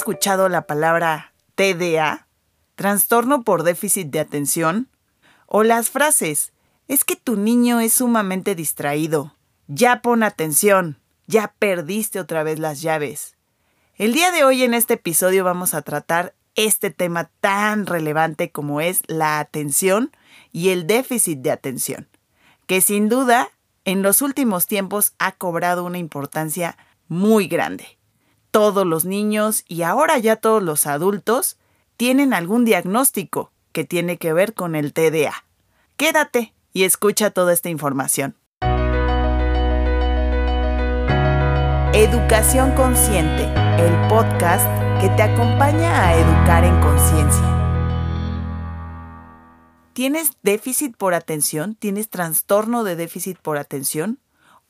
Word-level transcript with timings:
escuchado 0.00 0.48
la 0.48 0.62
palabra 0.62 1.34
TDA? 1.56 2.26
¿Trastorno 2.74 3.42
por 3.42 3.64
déficit 3.64 4.08
de 4.08 4.20
atención? 4.20 4.88
O 5.44 5.62
las 5.62 5.90
frases, 5.90 6.54
es 6.88 7.04
que 7.04 7.16
tu 7.16 7.36
niño 7.36 7.80
es 7.80 7.92
sumamente 7.92 8.54
distraído. 8.54 9.36
Ya 9.66 10.00
pon 10.00 10.22
atención. 10.22 10.98
Ya 11.26 11.54
perdiste 11.58 12.18
otra 12.18 12.42
vez 12.42 12.58
las 12.58 12.80
llaves. 12.80 13.36
El 13.94 14.14
día 14.14 14.32
de 14.32 14.42
hoy 14.42 14.62
en 14.62 14.72
este 14.72 14.94
episodio 14.94 15.44
vamos 15.44 15.74
a 15.74 15.82
tratar 15.82 16.34
este 16.54 16.90
tema 16.90 17.30
tan 17.42 17.84
relevante 17.84 18.50
como 18.50 18.80
es 18.80 19.02
la 19.06 19.38
atención 19.38 20.12
y 20.50 20.70
el 20.70 20.86
déficit 20.86 21.40
de 21.40 21.50
atención, 21.50 22.08
que 22.66 22.80
sin 22.80 23.10
duda 23.10 23.50
en 23.84 24.02
los 24.02 24.22
últimos 24.22 24.66
tiempos 24.66 25.12
ha 25.18 25.32
cobrado 25.32 25.84
una 25.84 25.98
importancia 25.98 26.78
muy 27.06 27.48
grande. 27.48 27.99
Todos 28.50 28.84
los 28.84 29.04
niños 29.04 29.64
y 29.68 29.82
ahora 29.82 30.18
ya 30.18 30.34
todos 30.34 30.62
los 30.62 30.86
adultos 30.86 31.56
tienen 31.96 32.34
algún 32.34 32.64
diagnóstico 32.64 33.52
que 33.70 33.84
tiene 33.84 34.16
que 34.16 34.32
ver 34.32 34.54
con 34.54 34.74
el 34.74 34.92
TDA. 34.92 35.44
Quédate 35.96 36.52
y 36.72 36.82
escucha 36.82 37.30
toda 37.30 37.52
esta 37.52 37.68
información. 37.68 38.34
Educación 41.92 42.72
Consciente, 42.72 43.44
el 43.78 44.08
podcast 44.08 44.66
que 45.00 45.08
te 45.10 45.22
acompaña 45.22 46.08
a 46.08 46.14
educar 46.16 46.64
en 46.64 46.80
conciencia. 46.80 47.60
¿Tienes 49.92 50.32
déficit 50.42 50.96
por 50.96 51.14
atención? 51.14 51.76
¿Tienes 51.76 52.08
trastorno 52.08 52.82
de 52.82 52.96
déficit 52.96 53.38
por 53.38 53.58
atención? 53.58 54.18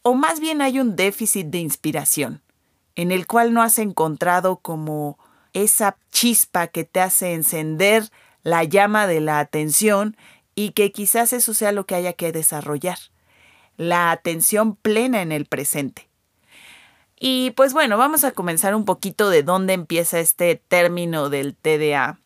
¿O 0.02 0.14
más 0.14 0.40
bien 0.40 0.60
hay 0.60 0.80
un 0.80 0.96
déficit 0.96 1.46
de 1.46 1.58
inspiración, 1.58 2.42
en 2.96 3.12
el 3.12 3.26
cual 3.26 3.52
no 3.52 3.62
has 3.62 3.78
encontrado 3.78 4.56
como 4.56 5.18
esa 5.52 5.96
chispa 6.10 6.68
que 6.68 6.84
te 6.84 7.00
hace 7.00 7.34
encender 7.34 8.10
la 8.42 8.64
llama 8.64 9.06
de 9.06 9.20
la 9.20 9.40
atención 9.40 10.16
y 10.54 10.70
que 10.70 10.92
quizás 10.92 11.32
eso 11.32 11.54
sea 11.54 11.72
lo 11.72 11.86
que 11.86 11.94
haya 11.94 12.12
que 12.12 12.32
desarrollar? 12.32 12.98
La 13.76 14.10
atención 14.10 14.76
plena 14.76 15.22
en 15.22 15.32
el 15.32 15.46
presente. 15.46 16.08
Y 17.18 17.50
pues 17.52 17.72
bueno, 17.72 17.98
vamos 17.98 18.24
a 18.24 18.32
comenzar 18.32 18.74
un 18.74 18.84
poquito 18.84 19.30
de 19.30 19.42
dónde 19.42 19.74
empieza 19.74 20.20
este 20.20 20.56
término 20.56 21.28
del 21.28 21.54
TDA 21.54 22.18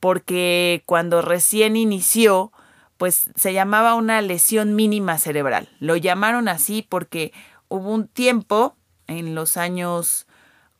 porque 0.00 0.82
cuando 0.86 1.22
recién 1.22 1.76
inició, 1.76 2.52
pues 2.96 3.30
se 3.36 3.52
llamaba 3.52 3.94
una 3.94 4.20
lesión 4.22 4.74
mínima 4.74 5.18
cerebral. 5.18 5.68
Lo 5.78 5.94
llamaron 5.96 6.48
así 6.48 6.84
porque 6.88 7.32
hubo 7.68 7.90
un 7.90 8.08
tiempo 8.08 8.76
en 9.10 9.34
los 9.34 9.56
años 9.56 10.26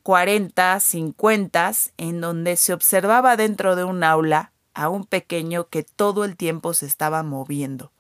40, 0.03 0.81
50, 0.81 1.73
en 1.99 2.21
donde 2.21 2.57
se 2.57 2.73
observaba 2.73 3.37
dentro 3.37 3.77
de 3.77 3.85
un 3.85 4.03
aula 4.03 4.53
a 4.73 4.89
un 4.89 5.05
pequeño 5.05 5.69
que 5.69 5.83
todo 5.83 6.25
el 6.25 6.37
tiempo 6.37 6.73
se 6.73 6.87
estaba 6.87 7.23
moviendo. 7.23 7.93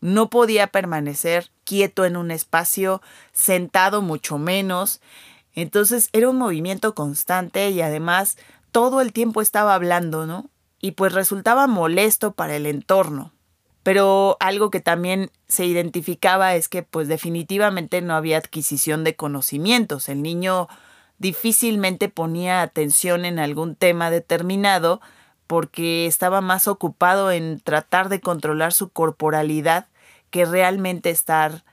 No 0.00 0.30
podía 0.30 0.68
permanecer 0.68 1.50
quieto 1.64 2.04
en 2.04 2.16
un 2.16 2.30
espacio, 2.30 3.02
sentado 3.32 4.02
mucho 4.02 4.38
menos. 4.38 5.00
Entonces 5.54 6.08
era 6.12 6.30
un 6.30 6.38
movimiento 6.38 6.94
constante 6.94 7.70
y 7.70 7.82
además 7.82 8.38
todo 8.70 9.00
el 9.00 9.12
tiempo 9.12 9.42
estaba 9.42 9.74
hablando, 9.74 10.26
¿no? 10.26 10.48
y 10.82 10.90
pues 10.90 11.14
resultaba 11.14 11.66
molesto 11.68 12.32
para 12.32 12.56
el 12.56 12.66
entorno. 12.66 13.32
Pero 13.82 14.36
algo 14.40 14.70
que 14.70 14.80
también 14.80 15.30
se 15.48 15.64
identificaba 15.66 16.54
es 16.54 16.68
que 16.68 16.82
pues 16.82 17.08
definitivamente 17.08 18.00
no 18.00 18.14
había 18.14 18.38
adquisición 18.38 19.02
de 19.04 19.16
conocimientos. 19.16 20.08
El 20.08 20.22
niño 20.22 20.68
difícilmente 21.18 22.08
ponía 22.08 22.62
atención 22.62 23.24
en 23.24 23.38
algún 23.38 23.74
tema 23.74 24.10
determinado 24.10 25.00
porque 25.46 26.06
estaba 26.06 26.40
más 26.40 26.68
ocupado 26.68 27.30
en 27.30 27.60
tratar 27.60 28.08
de 28.08 28.20
controlar 28.20 28.72
su 28.72 28.88
corporalidad 28.88 29.88
que 30.30 30.44
realmente 30.44 31.10
estar 31.10 31.64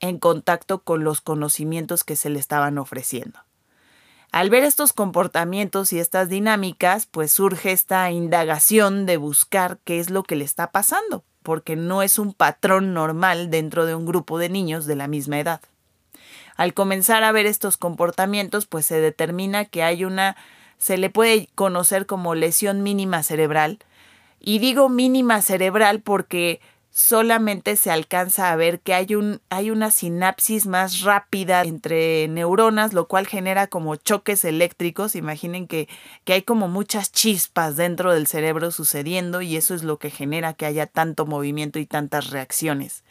en 0.00 0.18
contacto 0.18 0.82
con 0.82 1.04
los 1.04 1.20
conocimientos 1.20 2.04
que 2.04 2.16
se 2.16 2.30
le 2.30 2.38
estaban 2.38 2.78
ofreciendo. 2.78 3.40
Al 4.30 4.50
ver 4.50 4.64
estos 4.64 4.92
comportamientos 4.92 5.92
y 5.92 5.98
estas 5.98 6.28
dinámicas, 6.28 7.06
pues 7.06 7.32
surge 7.32 7.72
esta 7.72 8.10
indagación 8.10 9.06
de 9.06 9.16
buscar 9.16 9.78
qué 9.84 10.00
es 10.00 10.10
lo 10.10 10.22
que 10.22 10.36
le 10.36 10.44
está 10.44 10.70
pasando, 10.70 11.24
porque 11.42 11.76
no 11.76 12.02
es 12.02 12.18
un 12.18 12.32
patrón 12.32 12.94
normal 12.94 13.50
dentro 13.50 13.86
de 13.86 13.94
un 13.94 14.06
grupo 14.06 14.38
de 14.38 14.48
niños 14.48 14.86
de 14.86 14.96
la 14.96 15.08
misma 15.08 15.40
edad. 15.40 15.60
Al 16.56 16.74
comenzar 16.74 17.22
a 17.22 17.32
ver 17.32 17.46
estos 17.46 17.76
comportamientos, 17.76 18.66
pues 18.66 18.84
se 18.84 19.00
determina 19.00 19.64
que 19.64 19.82
hay 19.82 20.04
una, 20.04 20.36
se 20.76 20.98
le 20.98 21.10
puede 21.10 21.48
conocer 21.54 22.06
como 22.06 22.34
lesión 22.34 22.82
mínima 22.82 23.22
cerebral. 23.22 23.78
Y 24.40 24.58
digo 24.58 24.88
mínima 24.88 25.40
cerebral 25.40 26.00
porque 26.00 26.60
solamente 26.90 27.76
se 27.76 27.90
alcanza 27.90 28.50
a 28.50 28.56
ver 28.56 28.80
que 28.80 28.94
hay, 28.94 29.14
un, 29.14 29.40
hay 29.50 29.70
una 29.70 29.90
sinapsis 29.90 30.66
más 30.66 31.02
rápida 31.02 31.62
entre 31.62 32.28
neuronas, 32.28 32.92
lo 32.92 33.06
cual 33.08 33.26
genera 33.26 33.66
como 33.66 33.96
choques 33.96 34.44
eléctricos. 34.44 35.14
Imaginen 35.14 35.66
que, 35.66 35.88
que 36.24 36.32
hay 36.32 36.42
como 36.42 36.68
muchas 36.68 37.12
chispas 37.12 37.76
dentro 37.76 38.12
del 38.12 38.26
cerebro 38.26 38.70
sucediendo 38.70 39.42
y 39.42 39.56
eso 39.56 39.74
es 39.74 39.82
lo 39.82 39.98
que 39.98 40.10
genera 40.10 40.54
que 40.54 40.66
haya 40.66 40.86
tanto 40.86 41.26
movimiento 41.26 41.78
y 41.78 41.86
tantas 41.86 42.30
reacciones. 42.30 43.04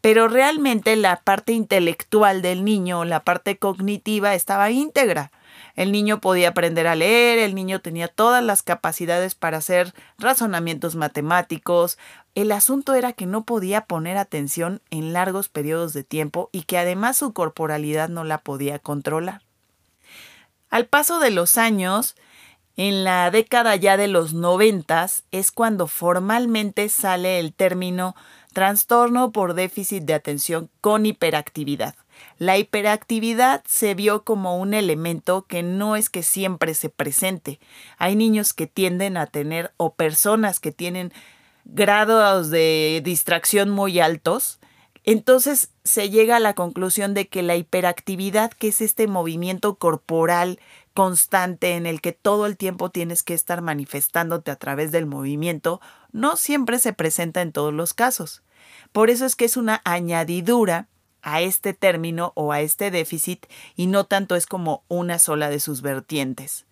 Pero 0.00 0.28
realmente 0.28 0.94
la 0.96 1.20
parte 1.22 1.52
intelectual 1.52 2.40
del 2.40 2.64
niño, 2.64 3.04
la 3.04 3.24
parte 3.24 3.58
cognitiva, 3.58 4.34
estaba 4.34 4.70
íntegra. 4.70 5.32
El 5.78 5.92
niño 5.92 6.20
podía 6.20 6.48
aprender 6.48 6.88
a 6.88 6.96
leer, 6.96 7.38
el 7.38 7.54
niño 7.54 7.80
tenía 7.80 8.08
todas 8.08 8.42
las 8.42 8.64
capacidades 8.64 9.36
para 9.36 9.58
hacer 9.58 9.94
razonamientos 10.18 10.96
matemáticos. 10.96 11.98
El 12.34 12.50
asunto 12.50 12.94
era 12.94 13.12
que 13.12 13.26
no 13.26 13.44
podía 13.44 13.82
poner 13.82 14.18
atención 14.18 14.82
en 14.90 15.12
largos 15.12 15.48
periodos 15.48 15.92
de 15.92 16.02
tiempo 16.02 16.50
y 16.50 16.62
que 16.62 16.78
además 16.78 17.18
su 17.18 17.32
corporalidad 17.32 18.08
no 18.08 18.24
la 18.24 18.38
podía 18.38 18.80
controlar. 18.80 19.42
Al 20.68 20.86
paso 20.86 21.20
de 21.20 21.30
los 21.30 21.56
años, 21.56 22.16
en 22.76 23.04
la 23.04 23.30
década 23.30 23.76
ya 23.76 23.96
de 23.96 24.08
los 24.08 24.34
noventas 24.34 25.22
es 25.30 25.52
cuando 25.52 25.86
formalmente 25.86 26.88
sale 26.88 27.38
el 27.38 27.52
término 27.52 28.16
trastorno 28.52 29.30
por 29.30 29.54
déficit 29.54 30.02
de 30.02 30.14
atención 30.14 30.70
con 30.80 31.06
hiperactividad. 31.06 31.94
La 32.38 32.56
hiperactividad 32.56 33.64
se 33.66 33.94
vio 33.94 34.22
como 34.22 34.58
un 34.58 34.72
elemento 34.72 35.46
que 35.46 35.64
no 35.64 35.96
es 35.96 36.08
que 36.08 36.22
siempre 36.22 36.74
se 36.74 36.88
presente. 36.88 37.58
Hay 37.98 38.14
niños 38.14 38.52
que 38.52 38.68
tienden 38.68 39.16
a 39.16 39.26
tener 39.26 39.72
o 39.76 39.94
personas 39.94 40.60
que 40.60 40.70
tienen 40.70 41.12
grados 41.64 42.50
de 42.50 43.02
distracción 43.04 43.70
muy 43.70 43.98
altos. 43.98 44.60
Entonces 45.02 45.70
se 45.82 46.10
llega 46.10 46.36
a 46.36 46.40
la 46.40 46.54
conclusión 46.54 47.12
de 47.12 47.26
que 47.26 47.42
la 47.42 47.56
hiperactividad, 47.56 48.52
que 48.52 48.68
es 48.68 48.82
este 48.82 49.08
movimiento 49.08 49.74
corporal 49.74 50.60
constante 50.94 51.74
en 51.74 51.86
el 51.86 52.00
que 52.00 52.12
todo 52.12 52.46
el 52.46 52.56
tiempo 52.56 52.90
tienes 52.90 53.24
que 53.24 53.34
estar 53.34 53.62
manifestándote 53.62 54.52
a 54.52 54.56
través 54.56 54.92
del 54.92 55.06
movimiento, 55.06 55.80
no 56.12 56.36
siempre 56.36 56.78
se 56.78 56.92
presenta 56.92 57.42
en 57.42 57.50
todos 57.50 57.74
los 57.74 57.94
casos. 57.94 58.42
Por 58.92 59.10
eso 59.10 59.26
es 59.26 59.34
que 59.34 59.44
es 59.44 59.56
una 59.56 59.80
añadidura 59.84 60.88
a 61.22 61.40
este 61.40 61.74
término 61.74 62.32
o 62.34 62.52
a 62.52 62.60
este 62.60 62.90
déficit 62.90 63.46
y 63.76 63.86
no 63.86 64.04
tanto 64.04 64.36
es 64.36 64.46
como 64.46 64.82
una 64.88 65.18
sola 65.18 65.50
de 65.50 65.60
sus 65.60 65.82
vertientes. 65.82 66.66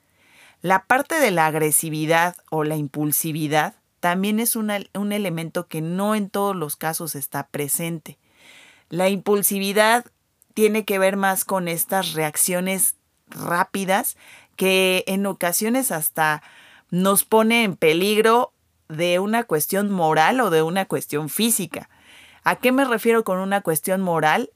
La 0.63 0.85
parte 0.85 1.21
de 1.21 1.31
la 1.31 1.47
agresividad 1.47 2.37
o 2.51 2.65
la 2.65 2.77
impulsividad 2.77 3.75
también 4.01 4.41
es 4.41 4.57
un 4.57 4.71
elemento 5.13 5.67
que 5.67 5.81
no 5.81 6.15
en 6.15 6.31
todos 6.31 6.55
los 6.55 6.77
casos 6.77 7.15
está 7.15 7.49
presente. 7.49 8.19
La 8.89 9.09
impulsividad 9.09 10.05
tiene 10.55 10.85
que 10.85 10.99
ver 10.99 11.17
más 11.17 11.45
con 11.45 11.69
estas 11.69 12.15
reacciones 12.15 12.97
rápidas 13.29 14.17
que 14.57 15.05
en 15.07 15.27
ocasiones 15.27 15.93
hasta 15.93 16.43
nos 16.91 17.25
pone 17.25 17.65
en 17.65 17.77
peligro 17.77 18.53
de 18.89 19.19
una 19.19 19.45
cuestión 19.45 19.91
moral 19.91 20.41
o 20.41 20.51
de 20.51 20.63
una 20.63 20.87
cuestión 20.87 21.29
física. 21.29 21.91
¿A 22.49 22.55
qué 22.55 22.71
me 22.71 22.85
refiero 22.85 23.25
con 23.25 23.41
una 23.41 23.61
cuestión 23.61 24.03
moral? 24.03 24.51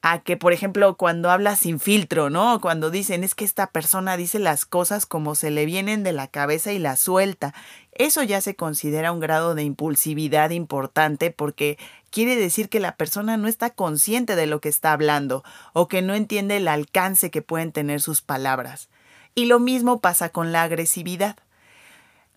A 0.00 0.22
que, 0.22 0.38
por 0.38 0.54
ejemplo, 0.54 0.96
cuando 0.96 1.30
habla 1.30 1.56
sin 1.56 1.78
filtro, 1.78 2.30
¿no? 2.30 2.58
Cuando 2.58 2.90
dicen 2.90 3.22
es 3.22 3.34
que 3.34 3.44
esta 3.44 3.66
persona 3.66 4.16
dice 4.16 4.38
las 4.38 4.64
cosas 4.64 5.04
como 5.04 5.34
se 5.34 5.50
le 5.50 5.66
vienen 5.66 6.04
de 6.04 6.12
la 6.12 6.26
cabeza 6.26 6.72
y 6.72 6.78
la 6.78 6.96
suelta. 6.96 7.52
Eso 7.92 8.22
ya 8.22 8.40
se 8.40 8.56
considera 8.56 9.12
un 9.12 9.20
grado 9.20 9.54
de 9.54 9.62
impulsividad 9.62 10.48
importante 10.52 11.30
porque 11.30 11.76
quiere 12.08 12.34
decir 12.34 12.70
que 12.70 12.80
la 12.80 12.96
persona 12.96 13.36
no 13.36 13.46
está 13.46 13.68
consciente 13.68 14.36
de 14.36 14.46
lo 14.46 14.62
que 14.62 14.70
está 14.70 14.92
hablando 14.92 15.44
o 15.74 15.86
que 15.86 16.00
no 16.00 16.14
entiende 16.14 16.56
el 16.56 16.66
alcance 16.66 17.30
que 17.30 17.42
pueden 17.42 17.72
tener 17.72 18.00
sus 18.00 18.22
palabras. 18.22 18.88
Y 19.34 19.44
lo 19.44 19.60
mismo 19.60 20.00
pasa 20.00 20.30
con 20.30 20.50
la 20.50 20.62
agresividad 20.62 21.36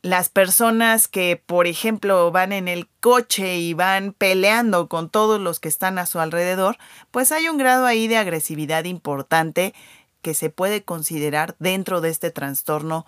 las 0.01 0.29
personas 0.29 1.07
que, 1.07 1.41
por 1.43 1.67
ejemplo, 1.67 2.31
van 2.31 2.51
en 2.51 2.67
el 2.67 2.87
coche 2.99 3.57
y 3.57 3.73
van 3.73 4.13
peleando 4.13 4.87
con 4.87 5.09
todos 5.09 5.39
los 5.39 5.59
que 5.59 5.69
están 5.69 5.97
a 5.97 6.05
su 6.05 6.19
alrededor, 6.19 6.77
pues 7.11 7.31
hay 7.31 7.49
un 7.49 7.57
grado 7.57 7.85
ahí 7.85 8.07
de 8.07 8.17
agresividad 8.17 8.85
importante 8.85 9.73
que 10.21 10.33
se 10.33 10.49
puede 10.49 10.83
considerar 10.83 11.55
dentro 11.59 12.01
de 12.01 12.09
este 12.09 12.31
trastorno 12.31 13.05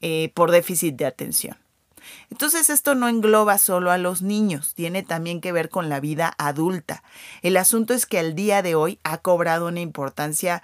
eh, 0.00 0.32
por 0.34 0.50
déficit 0.50 0.96
de 0.96 1.06
atención. 1.06 1.56
Entonces 2.30 2.70
esto 2.70 2.94
no 2.94 3.08
engloba 3.08 3.58
solo 3.58 3.90
a 3.90 3.98
los 3.98 4.22
niños, 4.22 4.74
tiene 4.74 5.02
también 5.02 5.40
que 5.40 5.52
ver 5.52 5.68
con 5.68 5.88
la 5.88 6.00
vida 6.00 6.34
adulta. 6.38 7.02
El 7.42 7.56
asunto 7.56 7.94
es 7.94 8.06
que 8.06 8.18
al 8.18 8.34
día 8.34 8.62
de 8.62 8.74
hoy 8.74 8.98
ha 9.02 9.18
cobrado 9.18 9.66
una 9.68 9.80
importancia 9.80 10.62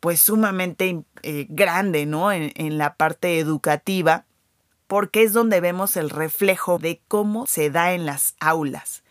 pues 0.00 0.20
sumamente 0.20 1.02
eh, 1.22 1.46
grande, 1.48 2.04
¿no? 2.04 2.30
En, 2.30 2.52
en 2.56 2.76
la 2.76 2.94
parte 2.94 3.38
educativa, 3.38 4.26
porque 4.94 5.24
es 5.24 5.32
donde 5.32 5.60
vemos 5.60 5.96
el 5.96 6.08
reflejo 6.08 6.78
de 6.78 7.02
cómo 7.08 7.48
se 7.48 7.68
da 7.68 7.94
en 7.94 8.06
las 8.06 8.36
aulas. 8.38 9.02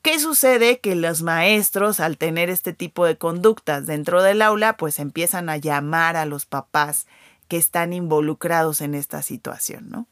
¿Qué 0.00 0.18
sucede? 0.18 0.80
Que 0.80 0.94
los 0.94 1.20
maestros, 1.20 2.00
al 2.00 2.16
tener 2.16 2.48
este 2.48 2.72
tipo 2.72 3.04
de 3.04 3.18
conductas 3.18 3.84
dentro 3.84 4.22
del 4.22 4.40
aula, 4.40 4.78
pues 4.78 4.98
empiezan 4.98 5.50
a 5.50 5.58
llamar 5.58 6.16
a 6.16 6.24
los 6.24 6.46
papás 6.46 7.06
que 7.48 7.58
están 7.58 7.92
involucrados 7.92 8.80
en 8.80 8.94
esta 8.94 9.20
situación, 9.20 9.90
¿no? 9.90 10.06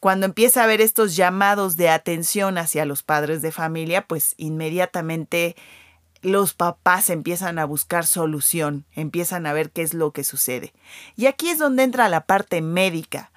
Cuando 0.00 0.26
empieza 0.26 0.60
a 0.60 0.64
haber 0.64 0.82
estos 0.82 1.16
llamados 1.16 1.78
de 1.78 1.88
atención 1.88 2.58
hacia 2.58 2.84
los 2.84 3.02
padres 3.02 3.40
de 3.40 3.52
familia, 3.52 4.06
pues 4.06 4.34
inmediatamente 4.36 5.56
los 6.20 6.52
papás 6.52 7.08
empiezan 7.08 7.58
a 7.58 7.64
buscar 7.64 8.04
solución, 8.04 8.84
empiezan 8.92 9.46
a 9.46 9.54
ver 9.54 9.70
qué 9.70 9.80
es 9.80 9.94
lo 9.94 10.12
que 10.12 10.24
sucede. 10.24 10.74
Y 11.16 11.24
aquí 11.24 11.48
es 11.48 11.58
donde 11.58 11.84
entra 11.84 12.10
la 12.10 12.26
parte 12.26 12.60
médica. 12.60 13.30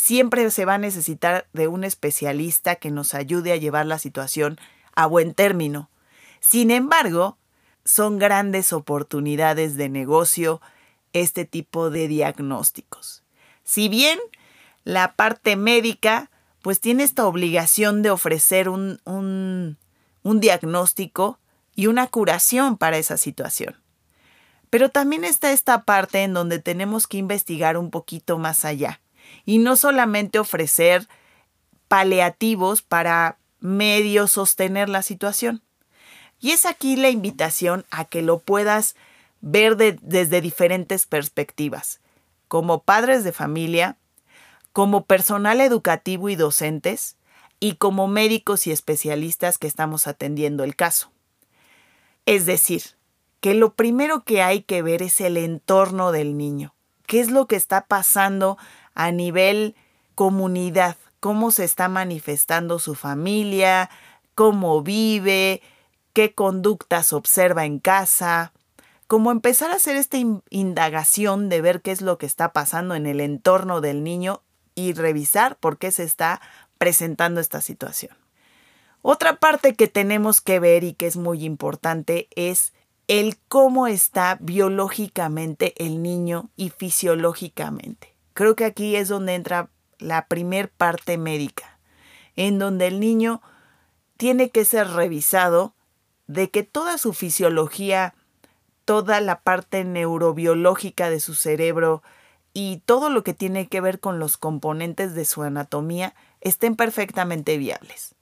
Siempre 0.00 0.48
se 0.52 0.64
va 0.64 0.74
a 0.74 0.78
necesitar 0.78 1.48
de 1.52 1.66
un 1.66 1.82
especialista 1.82 2.76
que 2.76 2.92
nos 2.92 3.14
ayude 3.14 3.50
a 3.50 3.56
llevar 3.56 3.84
la 3.84 3.98
situación 3.98 4.56
a 4.94 5.06
buen 5.06 5.34
término. 5.34 5.90
Sin 6.38 6.70
embargo, 6.70 7.36
son 7.84 8.16
grandes 8.16 8.72
oportunidades 8.72 9.76
de 9.76 9.88
negocio 9.88 10.60
este 11.14 11.46
tipo 11.46 11.90
de 11.90 12.06
diagnósticos. 12.06 13.24
Si 13.64 13.88
bien 13.88 14.20
la 14.84 15.16
parte 15.16 15.56
médica 15.56 16.30
pues 16.62 16.78
tiene 16.78 17.02
esta 17.02 17.26
obligación 17.26 18.02
de 18.02 18.12
ofrecer 18.12 18.68
un, 18.68 19.00
un, 19.04 19.76
diagnóstico 20.40 21.40
y 21.74 21.88
una 21.88 22.06
curación 22.06 22.76
para 22.76 22.98
esa 22.98 23.16
situación. 23.16 23.74
Pero 24.70 24.90
también 24.90 25.24
está 25.24 25.50
esta 25.50 25.82
parte 25.82 26.22
en 26.22 26.34
donde 26.34 26.60
tenemos 26.60 27.08
que 27.08 27.16
investigar 27.18 27.76
un 27.76 27.90
poquito 27.90 28.38
más 28.38 28.64
allá 28.64 29.00
y 29.44 29.58
no 29.58 29.76
solamente 29.76 30.38
ofrecer 30.38 31.08
paliativos 31.88 32.82
para 32.82 33.38
medio 33.60 34.26
sostener 34.28 34.88
la 34.88 35.02
situación. 35.02 35.62
Y 36.40 36.52
es 36.52 36.66
aquí 36.66 36.96
la 36.96 37.10
invitación 37.10 37.84
a 37.90 38.04
que 38.04 38.22
lo 38.22 38.38
puedas 38.38 38.94
ver 39.40 39.76
desde 39.76 40.40
diferentes 40.40 41.06
perspectivas. 41.06 42.00
Como 42.46 42.82
padres 42.82 43.24
de 43.24 43.32
familia, 43.32 43.96
como 44.72 45.04
personal 45.04 45.60
educativo 45.60 46.28
y 46.28 46.36
docentes, 46.36 47.16
y 47.60 47.74
como 47.74 48.06
médicos 48.06 48.66
y 48.66 48.70
especialistas 48.70 49.58
que 49.58 49.66
estamos 49.66 50.06
atendiendo 50.06 50.64
el 50.64 50.76
caso. 50.76 51.10
Es 52.26 52.46
decir, 52.46 52.82
que 53.40 53.54
lo 53.54 53.74
primero 53.74 54.24
que 54.24 54.42
hay 54.42 54.62
que 54.62 54.82
ver 54.82 55.02
es 55.02 55.20
el 55.20 55.36
entorno 55.36 56.12
del 56.12 56.36
niño. 56.36 56.74
¿Qué 57.06 57.20
es 57.20 57.30
lo 57.30 57.46
que 57.46 57.56
está 57.56 57.86
pasando 57.86 58.58
a 58.98 59.12
nivel 59.12 59.76
comunidad? 60.14 60.96
¿Cómo 61.20 61.52
se 61.52 61.64
está 61.64 61.88
manifestando 61.88 62.78
su 62.78 62.94
familia? 62.94 63.88
¿Cómo 64.34 64.82
vive? 64.82 65.62
¿Qué 66.12 66.34
conductas 66.34 67.12
observa 67.12 67.64
en 67.64 67.78
casa? 67.78 68.52
Como 69.06 69.30
empezar 69.30 69.70
a 69.70 69.76
hacer 69.76 69.96
esta 69.96 70.18
indagación 70.50 71.48
de 71.48 71.60
ver 71.62 71.80
qué 71.80 71.92
es 71.92 72.02
lo 72.02 72.18
que 72.18 72.26
está 72.26 72.52
pasando 72.52 72.94
en 72.96 73.06
el 73.06 73.20
entorno 73.20 73.80
del 73.80 74.02
niño 74.02 74.42
y 74.74 74.92
revisar 74.92 75.56
por 75.56 75.78
qué 75.78 75.92
se 75.92 76.02
está 76.02 76.40
presentando 76.76 77.40
esta 77.40 77.60
situación. 77.60 78.16
Otra 79.00 79.38
parte 79.38 79.74
que 79.74 79.86
tenemos 79.86 80.40
que 80.40 80.58
ver 80.58 80.82
y 80.82 80.92
que 80.92 81.06
es 81.06 81.16
muy 81.16 81.44
importante 81.44 82.28
es 82.34 82.74
el 83.06 83.38
cómo 83.48 83.86
está 83.86 84.38
biológicamente 84.40 85.72
el 85.84 86.02
niño 86.02 86.50
y 86.56 86.70
fisiológicamente. 86.70 88.17
Creo 88.38 88.54
que 88.54 88.66
aquí 88.66 88.94
es 88.94 89.08
donde 89.08 89.34
entra 89.34 89.68
la 89.98 90.28
primer 90.28 90.70
parte 90.70 91.18
médica, 91.18 91.80
en 92.36 92.60
donde 92.60 92.86
el 92.86 93.00
niño 93.00 93.42
tiene 94.16 94.50
que 94.50 94.64
ser 94.64 94.90
revisado 94.90 95.74
de 96.28 96.48
que 96.48 96.62
toda 96.62 96.98
su 96.98 97.14
fisiología, 97.14 98.14
toda 98.84 99.20
la 99.20 99.40
parte 99.40 99.82
neurobiológica 99.82 101.10
de 101.10 101.18
su 101.18 101.34
cerebro, 101.34 102.04
y 102.54 102.80
todo 102.86 103.10
lo 103.10 103.24
que 103.24 103.34
tiene 103.34 103.66
que 103.66 103.80
ver 103.80 103.98
con 103.98 104.20
los 104.20 104.36
componentes 104.36 105.16
de 105.16 105.24
su 105.24 105.42
anatomía 105.42 106.14
estén 106.40 106.76
perfectamente 106.76 107.58
viables. 107.58 108.14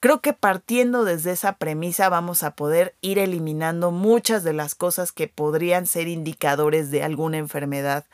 Creo 0.00 0.22
que 0.22 0.32
partiendo 0.32 1.04
desde 1.04 1.32
esa 1.32 1.58
premisa 1.58 2.08
vamos 2.08 2.42
a 2.42 2.52
poder 2.52 2.96
ir 3.02 3.18
eliminando 3.18 3.90
muchas 3.90 4.44
de 4.44 4.54
las 4.54 4.74
cosas 4.74 5.12
que 5.12 5.28
podrían 5.28 5.84
ser 5.86 6.08
indicadores 6.08 6.90
de 6.90 7.02
alguna 7.02 7.36
enfermedad 7.36 8.06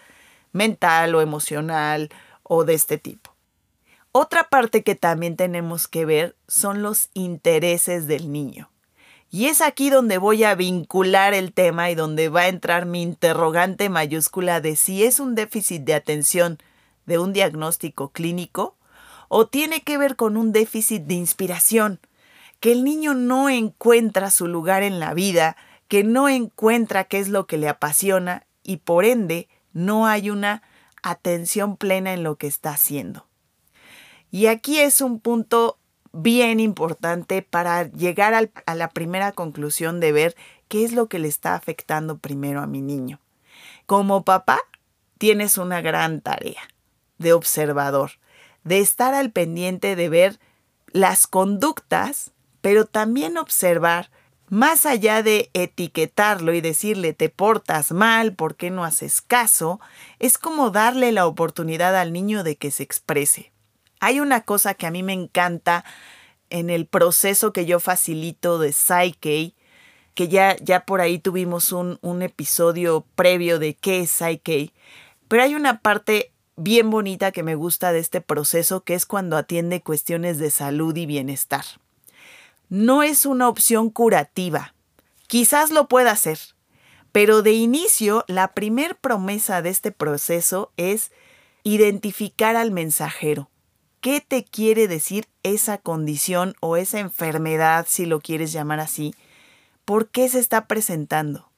mental 0.54 1.14
o 1.14 1.20
emocional 1.20 2.08
o 2.42 2.64
de 2.64 2.72
este 2.72 2.96
tipo. 2.96 3.34
Otra 4.12 4.44
parte 4.44 4.82
que 4.82 4.94
también 4.94 5.36
tenemos 5.36 5.88
que 5.88 6.06
ver 6.06 6.36
son 6.48 6.82
los 6.82 7.10
intereses 7.12 8.06
del 8.06 8.32
niño. 8.32 8.70
Y 9.30 9.46
es 9.46 9.60
aquí 9.60 9.90
donde 9.90 10.18
voy 10.18 10.44
a 10.44 10.54
vincular 10.54 11.34
el 11.34 11.52
tema 11.52 11.90
y 11.90 11.96
donde 11.96 12.28
va 12.28 12.42
a 12.42 12.48
entrar 12.48 12.86
mi 12.86 13.02
interrogante 13.02 13.88
mayúscula 13.88 14.60
de 14.60 14.76
si 14.76 15.02
es 15.02 15.18
un 15.18 15.34
déficit 15.34 15.82
de 15.82 15.94
atención 15.94 16.58
de 17.06 17.18
un 17.18 17.32
diagnóstico 17.32 18.10
clínico 18.10 18.76
o 19.28 19.48
tiene 19.48 19.82
que 19.82 19.98
ver 19.98 20.14
con 20.14 20.36
un 20.36 20.52
déficit 20.52 21.02
de 21.02 21.14
inspiración, 21.14 21.98
que 22.60 22.70
el 22.70 22.84
niño 22.84 23.14
no 23.14 23.48
encuentra 23.48 24.30
su 24.30 24.46
lugar 24.46 24.84
en 24.84 25.00
la 25.00 25.12
vida, 25.14 25.56
que 25.88 26.04
no 26.04 26.28
encuentra 26.28 27.02
qué 27.02 27.18
es 27.18 27.28
lo 27.28 27.48
que 27.48 27.58
le 27.58 27.68
apasiona 27.68 28.46
y 28.62 28.76
por 28.76 29.04
ende 29.04 29.48
no 29.74 30.06
hay 30.06 30.30
una 30.30 30.62
atención 31.02 31.76
plena 31.76 32.14
en 32.14 32.22
lo 32.22 32.36
que 32.36 32.46
está 32.46 32.70
haciendo. 32.70 33.26
Y 34.30 34.46
aquí 34.46 34.80
es 34.80 35.02
un 35.02 35.20
punto 35.20 35.78
bien 36.12 36.60
importante 36.60 37.42
para 37.42 37.84
llegar 37.84 38.50
a 38.66 38.74
la 38.74 38.88
primera 38.88 39.32
conclusión 39.32 40.00
de 40.00 40.12
ver 40.12 40.36
qué 40.68 40.84
es 40.84 40.92
lo 40.92 41.08
que 41.08 41.18
le 41.18 41.28
está 41.28 41.54
afectando 41.54 42.18
primero 42.18 42.62
a 42.62 42.66
mi 42.66 42.80
niño. 42.80 43.20
Como 43.86 44.24
papá, 44.24 44.60
tienes 45.18 45.58
una 45.58 45.80
gran 45.80 46.20
tarea 46.20 46.62
de 47.18 47.32
observador, 47.32 48.12
de 48.62 48.80
estar 48.80 49.14
al 49.14 49.30
pendiente 49.30 49.96
de 49.96 50.08
ver 50.08 50.40
las 50.92 51.26
conductas, 51.26 52.32
pero 52.60 52.86
también 52.86 53.36
observar 53.36 54.10
más 54.48 54.86
allá 54.86 55.22
de 55.22 55.50
etiquetarlo 55.54 56.52
y 56.52 56.60
decirle 56.60 57.12
te 57.12 57.28
portas 57.28 57.92
mal, 57.92 58.34
¿por 58.34 58.56
qué 58.56 58.70
no 58.70 58.84
haces 58.84 59.20
caso? 59.20 59.80
Es 60.18 60.38
como 60.38 60.70
darle 60.70 61.12
la 61.12 61.26
oportunidad 61.26 61.96
al 61.96 62.12
niño 62.12 62.44
de 62.44 62.56
que 62.56 62.70
se 62.70 62.82
exprese. 62.82 63.52
Hay 64.00 64.20
una 64.20 64.42
cosa 64.42 64.74
que 64.74 64.86
a 64.86 64.90
mí 64.90 65.02
me 65.02 65.14
encanta 65.14 65.84
en 66.50 66.70
el 66.70 66.86
proceso 66.86 67.52
que 67.52 67.66
yo 67.66 67.80
facilito 67.80 68.58
de 68.58 68.72
Psyche, 68.72 69.54
que 70.14 70.28
ya, 70.28 70.56
ya 70.60 70.84
por 70.84 71.00
ahí 71.00 71.18
tuvimos 71.18 71.72
un, 71.72 71.98
un 72.02 72.22
episodio 72.22 73.06
previo 73.16 73.58
de 73.58 73.74
qué 73.74 74.00
es 74.00 74.10
Psyche, 74.10 74.72
pero 75.26 75.42
hay 75.42 75.54
una 75.54 75.80
parte 75.80 76.32
bien 76.56 76.90
bonita 76.90 77.32
que 77.32 77.42
me 77.42 77.54
gusta 77.54 77.92
de 77.92 77.98
este 77.98 78.20
proceso, 78.20 78.84
que 78.84 78.94
es 78.94 79.06
cuando 79.06 79.36
atiende 79.36 79.82
cuestiones 79.82 80.38
de 80.38 80.50
salud 80.50 80.94
y 80.96 81.06
bienestar. 81.06 81.64
No 82.68 83.02
es 83.02 83.26
una 83.26 83.48
opción 83.48 83.90
curativa. 83.90 84.74
Quizás 85.26 85.70
lo 85.70 85.88
pueda 85.88 86.10
hacer, 86.10 86.38
pero 87.12 87.42
de 87.42 87.52
inicio 87.52 88.24
la 88.26 88.54
primer 88.54 88.96
promesa 88.96 89.62
de 89.62 89.70
este 89.70 89.92
proceso 89.92 90.72
es 90.76 91.12
identificar 91.62 92.56
al 92.56 92.70
mensajero. 92.70 93.50
¿Qué 94.00 94.20
te 94.20 94.44
quiere 94.44 94.86
decir 94.86 95.28
esa 95.42 95.78
condición 95.78 96.54
o 96.60 96.76
esa 96.76 97.00
enfermedad, 97.00 97.86
si 97.88 98.04
lo 98.04 98.20
quieres 98.20 98.52
llamar 98.52 98.80
así? 98.80 99.14
¿Por 99.84 100.08
qué 100.08 100.28
se 100.28 100.40
está 100.40 100.66
presentando? 100.66 101.50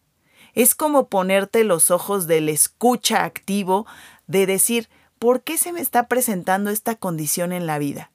Es 0.55 0.75
como 0.75 1.09
ponerte 1.09 1.65
los 1.65 1.91
ojos 1.91 2.29
del 2.29 2.49
escucha 2.49 3.25
activo 3.25 3.85
de 4.29 4.47
decir, 4.47 4.89
¿por 5.19 5.43
qué 5.43 5.59
se 5.59 5.73
me 5.73 5.81
está 5.81 6.07
presentando 6.07 6.71
esta 6.71 6.95
condición 6.95 7.53
en 7.53 7.67
la 7.67 7.79
vida? 7.79 8.13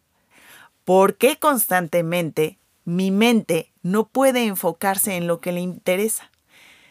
¿Por 0.86 1.18
qué 1.18 1.38
constantemente 1.38 2.58
mi 2.92 3.10
mente 3.10 3.72
no 3.84 4.10
puede 4.10 4.46
enfocarse 4.46 5.16
en 5.16 5.26
lo 5.26 5.40
que 5.40 5.54
le 5.54 5.62
interesa? 5.62 6.30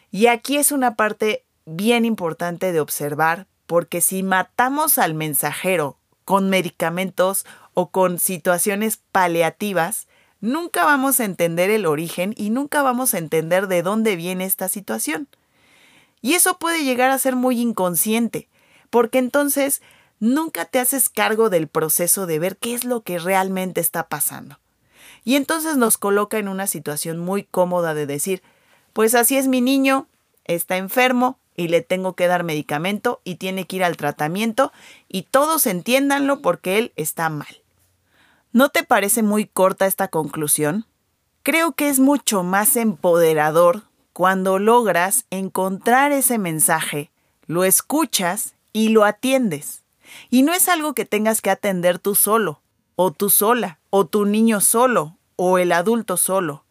Y 0.09 0.25
aquí 0.25 0.57
es 0.57 0.71
una 0.71 0.95
parte 0.95 1.45
bien 1.65 2.05
importante 2.05 2.71
de 2.71 2.79
observar, 2.79 3.45
porque 3.67 4.01
si 4.01 4.23
matamos 4.23 4.97
al 4.97 5.13
mensajero 5.13 5.99
con 6.25 6.49
medicamentos 6.49 7.45
o 7.75 7.91
con 7.91 8.17
situaciones 8.17 8.97
paliativas, 9.11 10.07
nunca 10.39 10.85
vamos 10.85 11.19
a 11.19 11.25
entender 11.25 11.69
el 11.69 11.85
origen 11.85 12.33
y 12.35 12.49
nunca 12.49 12.81
vamos 12.81 13.13
a 13.13 13.19
entender 13.19 13.67
de 13.67 13.83
dónde 13.83 14.15
viene 14.15 14.45
esta 14.45 14.69
situación. 14.69 15.27
Y 16.19 16.33
eso 16.33 16.57
puede 16.57 16.83
llegar 16.83 17.11
a 17.11 17.19
ser 17.19 17.35
muy 17.35 17.61
inconsciente, 17.61 18.49
porque 18.89 19.19
entonces 19.19 19.83
nunca 20.19 20.65
te 20.65 20.79
haces 20.79 21.09
cargo 21.09 21.51
del 21.51 21.67
proceso 21.67 22.25
de 22.25 22.39
ver 22.39 22.57
qué 22.57 22.73
es 22.73 22.85
lo 22.85 23.03
que 23.03 23.19
realmente 23.19 23.81
está 23.81 24.09
pasando. 24.09 24.57
Y 25.23 25.35
entonces 25.35 25.77
nos 25.77 25.97
coloca 25.97 26.37
en 26.37 26.47
una 26.47 26.67
situación 26.67 27.19
muy 27.19 27.43
cómoda 27.43 27.93
de 27.93 28.05
decir, 28.05 28.41
pues 28.93 29.15
así 29.15 29.37
es 29.37 29.47
mi 29.47 29.61
niño, 29.61 30.07
está 30.45 30.77
enfermo 30.77 31.37
y 31.55 31.67
le 31.67 31.81
tengo 31.81 32.13
que 32.13 32.27
dar 32.27 32.43
medicamento 32.43 33.21
y 33.23 33.35
tiene 33.35 33.65
que 33.65 33.77
ir 33.77 33.83
al 33.83 33.97
tratamiento 33.97 34.71
y 35.07 35.23
todos 35.23 35.67
entiéndanlo 35.67 36.41
porque 36.41 36.77
él 36.77 36.91
está 36.95 37.29
mal. 37.29 37.61
¿No 38.51 38.69
te 38.69 38.83
parece 38.83 39.23
muy 39.23 39.45
corta 39.45 39.85
esta 39.85 40.07
conclusión? 40.07 40.85
Creo 41.43 41.71
que 41.71 41.89
es 41.89 41.99
mucho 41.99 42.43
más 42.43 42.75
empoderador 42.75 43.83
cuando 44.13 44.59
logras 44.59 45.25
encontrar 45.29 46.11
ese 46.11 46.37
mensaje, 46.37 47.11
lo 47.47 47.63
escuchas 47.63 48.55
y 48.73 48.89
lo 48.89 49.05
atiendes. 49.05 49.83
Y 50.29 50.43
no 50.43 50.53
es 50.53 50.67
algo 50.67 50.93
que 50.93 51.05
tengas 51.05 51.41
que 51.41 51.49
atender 51.49 51.97
tú 51.97 52.15
solo, 52.15 52.61
o 52.95 53.11
tú 53.11 53.29
sola, 53.29 53.79
o 53.89 54.05
tu 54.05 54.25
niño 54.25 54.61
solo, 54.61 55.17
o 55.35 55.57
el 55.57 55.71
adulto 55.71 56.17
solo. 56.17 56.65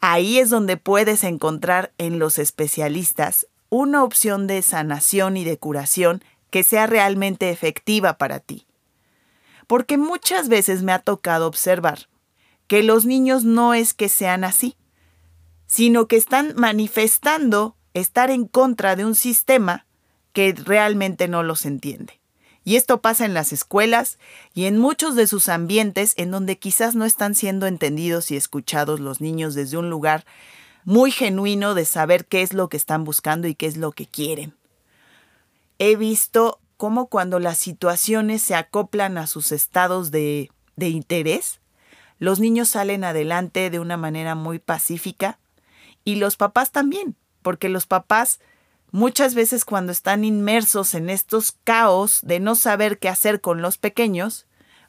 Ahí 0.00 0.38
es 0.38 0.50
donde 0.50 0.76
puedes 0.76 1.24
encontrar 1.24 1.92
en 1.98 2.18
los 2.18 2.38
especialistas 2.38 3.46
una 3.70 4.04
opción 4.04 4.46
de 4.46 4.62
sanación 4.62 5.36
y 5.36 5.44
de 5.44 5.58
curación 5.58 6.22
que 6.50 6.62
sea 6.62 6.86
realmente 6.86 7.50
efectiva 7.50 8.18
para 8.18 8.38
ti. 8.40 8.66
Porque 9.66 9.96
muchas 9.96 10.48
veces 10.48 10.82
me 10.82 10.92
ha 10.92 10.98
tocado 10.98 11.46
observar 11.46 12.08
que 12.66 12.82
los 12.82 13.06
niños 13.06 13.44
no 13.44 13.74
es 13.74 13.94
que 13.94 14.08
sean 14.08 14.44
así, 14.44 14.76
sino 15.66 16.06
que 16.06 16.16
están 16.16 16.52
manifestando 16.56 17.76
estar 17.94 18.30
en 18.30 18.46
contra 18.46 18.96
de 18.96 19.04
un 19.04 19.14
sistema 19.14 19.86
que 20.32 20.52
realmente 20.52 21.28
no 21.28 21.42
los 21.42 21.64
entiende. 21.64 22.20
Y 22.64 22.76
esto 22.76 23.02
pasa 23.02 23.26
en 23.26 23.34
las 23.34 23.52
escuelas 23.52 24.18
y 24.54 24.64
en 24.64 24.78
muchos 24.78 25.14
de 25.14 25.26
sus 25.26 25.50
ambientes 25.50 26.14
en 26.16 26.30
donde 26.30 26.58
quizás 26.58 26.94
no 26.94 27.04
están 27.04 27.34
siendo 27.34 27.66
entendidos 27.66 28.30
y 28.30 28.36
escuchados 28.36 29.00
los 29.00 29.20
niños 29.20 29.54
desde 29.54 29.76
un 29.76 29.90
lugar 29.90 30.24
muy 30.84 31.10
genuino 31.10 31.74
de 31.74 31.84
saber 31.84 32.24
qué 32.24 32.42
es 32.42 32.54
lo 32.54 32.68
que 32.68 32.78
están 32.78 33.04
buscando 33.04 33.48
y 33.48 33.54
qué 33.54 33.66
es 33.66 33.76
lo 33.76 33.92
que 33.92 34.06
quieren. 34.06 34.54
He 35.78 35.96
visto 35.96 36.58
cómo 36.78 37.08
cuando 37.08 37.38
las 37.38 37.58
situaciones 37.58 38.40
se 38.40 38.54
acoplan 38.54 39.18
a 39.18 39.26
sus 39.26 39.52
estados 39.52 40.10
de, 40.10 40.50
de 40.76 40.88
interés, 40.88 41.60
los 42.18 42.40
niños 42.40 42.68
salen 42.68 43.04
adelante 43.04 43.68
de 43.68 43.80
una 43.80 43.98
manera 43.98 44.34
muy 44.34 44.58
pacífica 44.58 45.38
y 46.04 46.16
los 46.16 46.36
papás 46.36 46.70
también, 46.70 47.16
porque 47.42 47.68
los 47.68 47.86
papás 47.86 48.40
Muchas 48.94 49.34
veces 49.34 49.64
cuando 49.64 49.90
están 49.90 50.22
inmersos 50.22 50.94
en 50.94 51.10
estos 51.10 51.50
caos 51.64 52.20
de 52.22 52.38
no 52.38 52.54
saber 52.54 53.00
qué 53.00 53.08
hacer 53.08 53.40
con 53.40 53.60
los 53.60 53.76
pequeños, 53.76 54.46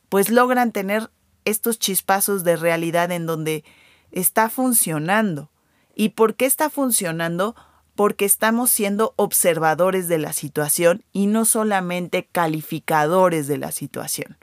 pues 0.09 0.29
logran 0.29 0.71
tener 0.71 1.09
estos 1.43 1.79
chispazos 1.79 2.43
de 2.43 2.55
realidad 2.55 3.11
en 3.11 3.25
donde 3.25 3.63
está 4.11 4.51
funcionando. 4.51 5.49
¿Y 5.95 6.09
por 6.09 6.35
qué 6.35 6.45
está 6.45 6.69
funcionando? 6.69 7.55
Porque 7.95 8.25
estamos 8.25 8.69
siendo 8.69 9.15
observadores 9.15 10.07
de 10.07 10.19
la 10.19 10.33
situación 10.33 11.03
y 11.11 11.25
no 11.25 11.43
solamente 11.43 12.27
calificadores 12.31 13.47
de 13.47 13.57
la 13.57 13.71
situación. 13.71 14.37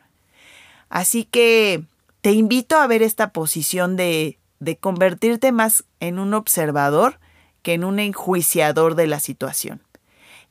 Así 0.88 1.22
que 1.24 1.84
te 2.20 2.32
invito 2.32 2.78
a 2.78 2.88
ver 2.88 3.00
esta 3.00 3.30
posición 3.30 3.94
de, 3.94 4.40
de 4.58 4.76
convertirte 4.76 5.52
más 5.52 5.84
en 6.00 6.18
un 6.18 6.34
observador 6.34 7.20
que 7.62 7.74
en 7.74 7.84
un 7.84 7.98
enjuiciador 7.98 8.94
de 8.94 9.06
la 9.06 9.20
situación. 9.20 9.82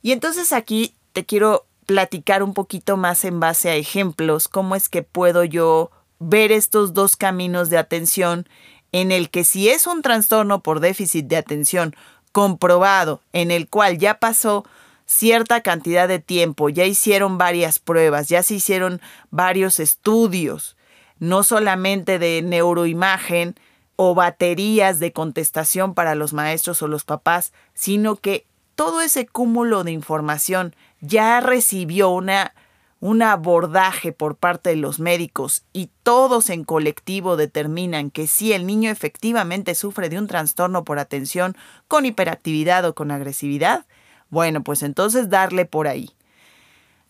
Y 0.01 0.11
entonces 0.11 0.53
aquí 0.53 0.95
te 1.13 1.25
quiero 1.25 1.65
platicar 1.85 2.43
un 2.43 2.53
poquito 2.53 2.97
más 2.97 3.25
en 3.25 3.39
base 3.39 3.69
a 3.69 3.75
ejemplos, 3.75 4.47
cómo 4.47 4.75
es 4.75 4.89
que 4.89 5.03
puedo 5.03 5.43
yo 5.43 5.91
ver 6.19 6.51
estos 6.51 6.93
dos 6.93 7.15
caminos 7.15 7.69
de 7.69 7.77
atención 7.77 8.47
en 8.91 9.11
el 9.11 9.29
que 9.29 9.43
si 9.43 9.69
es 9.69 9.87
un 9.87 10.01
trastorno 10.01 10.61
por 10.61 10.79
déficit 10.79 11.25
de 11.27 11.37
atención 11.37 11.95
comprobado, 12.31 13.21
en 13.33 13.51
el 13.51 13.67
cual 13.67 13.97
ya 13.97 14.19
pasó 14.19 14.65
cierta 15.05 15.61
cantidad 15.61 16.07
de 16.07 16.19
tiempo, 16.19 16.69
ya 16.69 16.85
hicieron 16.85 17.37
varias 17.37 17.79
pruebas, 17.79 18.29
ya 18.29 18.43
se 18.43 18.55
hicieron 18.55 19.01
varios 19.29 19.79
estudios, 19.79 20.77
no 21.19 21.43
solamente 21.43 22.19
de 22.19 22.41
neuroimagen, 22.41 23.55
o 24.03 24.15
baterías 24.15 24.97
de 24.97 25.13
contestación 25.13 25.93
para 25.93 26.15
los 26.15 26.33
maestros 26.33 26.81
o 26.81 26.87
los 26.87 27.03
papás, 27.03 27.53
sino 27.75 28.15
que 28.15 28.47
todo 28.73 28.99
ese 28.99 29.27
cúmulo 29.27 29.83
de 29.83 29.91
información 29.91 30.75
ya 31.01 31.39
recibió 31.39 32.09
una, 32.09 32.55
un 32.99 33.21
abordaje 33.21 34.11
por 34.11 34.37
parte 34.37 34.71
de 34.71 34.77
los 34.77 34.99
médicos 34.99 35.65
y 35.71 35.91
todos 36.01 36.49
en 36.49 36.63
colectivo 36.63 37.37
determinan 37.37 38.09
que 38.09 38.25
si 38.25 38.53
el 38.53 38.65
niño 38.65 38.89
efectivamente 38.89 39.75
sufre 39.75 40.09
de 40.09 40.17
un 40.17 40.25
trastorno 40.25 40.83
por 40.83 40.97
atención 40.97 41.55
con 41.87 42.07
hiperactividad 42.07 42.83
o 42.85 42.95
con 42.95 43.11
agresividad, 43.11 43.85
bueno, 44.31 44.63
pues 44.63 44.81
entonces 44.81 45.29
darle 45.29 45.65
por 45.65 45.87
ahí. 45.87 46.09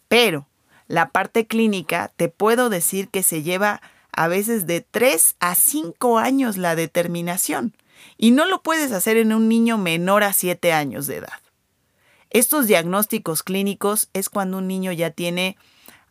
Pero 0.10 0.46
la 0.88 1.12
parte 1.12 1.48
clínica 1.48 2.12
te 2.18 2.28
puedo 2.28 2.70
decir 2.70 3.08
que 3.08 3.24
se 3.24 3.44
lleva 3.44 3.82
a 4.22 4.28
veces 4.28 4.68
de 4.68 4.82
3 4.82 5.36
a 5.40 5.56
5 5.56 6.20
años 6.20 6.56
la 6.56 6.76
determinación. 6.76 7.74
Y 8.20 8.30
no 8.30 8.46
lo 8.46 8.62
puedes 8.62 8.92
hacer 8.92 9.18
en 9.18 9.34
un 9.34 9.50
niño 9.50 9.80
menor 9.80 10.24
a 10.24 10.32
7 10.32 10.74
años 10.74 11.08
de 11.08 11.18
edad. 11.18 11.40
Estos 12.30 12.68
diagnósticos 12.68 13.42
clínicos 13.42 14.10
es 14.14 14.30
cuando 14.30 14.60
un 14.60 14.68
niño 14.68 14.92
ya 14.92 15.10
tiene 15.10 15.58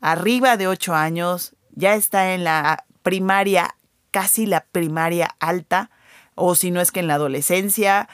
arriba 0.00 0.56
de 0.56 0.66
8 0.66 0.92
años, 0.92 1.54
ya 1.70 1.94
está 1.94 2.34
en 2.34 2.42
la 2.42 2.84
primaria, 3.04 3.76
casi 4.10 4.44
la 4.44 4.66
primaria 4.72 5.36
alta, 5.38 5.92
o 6.34 6.56
si 6.56 6.72
no 6.72 6.80
es 6.80 6.90
que 6.90 6.98
en 6.98 7.06
la 7.06 7.14
adolescencia. 7.14 8.08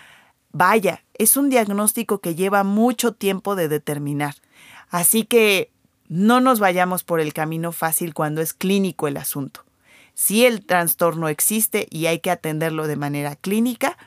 Vaya, 0.52 1.04
es 1.14 1.38
un 1.38 1.48
diagnóstico 1.48 2.20
que 2.20 2.34
lleva 2.34 2.64
mucho 2.64 3.12
tiempo 3.12 3.56
de 3.56 3.68
determinar. 3.68 4.34
Así 4.90 5.24
que 5.24 5.70
no 6.06 6.42
nos 6.42 6.60
vayamos 6.60 7.02
por 7.02 7.18
el 7.20 7.32
camino 7.32 7.72
fácil 7.72 8.12
cuando 8.12 8.42
es 8.42 8.52
clínico 8.52 9.08
el 9.08 9.16
asunto. 9.16 9.65
Sí 10.18 10.46
el 10.46 10.64
trastorno 10.64 11.28
existe 11.28 11.87
y 11.90 12.06
hay 12.06 12.20
que 12.20 12.30
atenderlo 12.30 12.87
de 12.87 12.96
manera 12.96 13.37
clínica, 13.37 13.99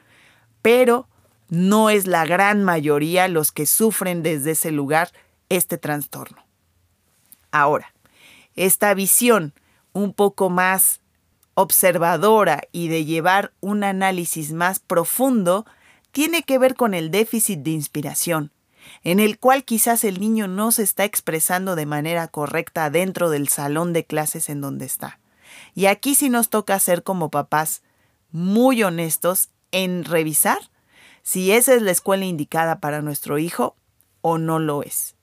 pero 0.64 1.08
no 1.50 1.92
es 1.92 2.08
la 2.08 2.26
gran 2.26 2.64
mayoría 2.64 3.28
los 3.28 3.52
que 3.52 3.68
sufren 3.68 4.24
desde 4.24 4.52
ese 4.52 4.72
lugar 4.72 5.12
este 5.50 5.78
trastorno. 5.78 6.44
Ahora, 7.52 7.94
esta 8.56 8.92
visión 8.96 9.54
un 9.94 10.14
poco 10.14 10.50
más 10.50 11.00
observadora 11.54 12.64
y 12.72 12.88
de 12.88 13.06
llevar 13.06 13.54
un 13.60 13.84
análisis 13.84 14.52
más 14.52 14.80
profundo 14.80 15.68
tiene 16.12 16.42
que 16.42 16.58
ver 16.58 16.74
con 16.74 16.96
el 16.96 17.12
déficit 17.12 17.60
de 17.60 17.70
inspiración, 17.72 18.52
en 19.04 19.20
el 19.20 19.38
cual 19.38 19.64
quizás 19.64 20.04
el 20.04 20.20
niño 20.20 20.48
no 20.48 20.72
se 20.72 20.82
está 20.82 21.06
expresando 21.06 21.76
de 21.76 21.86
manera 21.86 22.28
correcta 22.30 22.90
dentro 22.90 23.30
del 23.30 23.48
salón 23.48 23.94
de 23.94 24.06
clases 24.06 24.50
en 24.50 24.60
donde 24.60 24.86
está. 24.86 25.20
Y 25.76 25.86
aquí 25.88 26.16
sí 26.16 26.30
nos 26.30 26.50
toca 26.50 26.80
ser 26.80 27.04
como 27.04 27.30
papás 27.30 27.82
muy 28.32 28.84
honestos 28.84 29.50
en 29.72 30.04
revisar 30.04 30.60
si 31.24 31.52
esa 31.52 31.74
es 31.76 31.82
la 31.82 31.92
escuela 31.92 32.26
indicada 32.26 32.80
para 32.80 33.02
nuestro 33.02 33.38
hijo 33.38 33.76
o 34.22 34.38
no 34.38 34.60
lo 34.60 34.84
es. 34.84 35.16